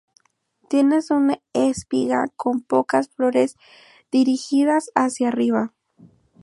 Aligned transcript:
Tiene 0.67 0.97
una 1.11 1.39
espiga 1.53 2.25
con 2.35 2.61
pocas 2.61 3.07
flores 3.09 3.55
dirigidas 4.11 4.89
hacia 4.95 5.27
arriba. 5.27 5.75